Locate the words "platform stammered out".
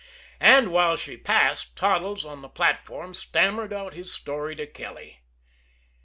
2.49-3.93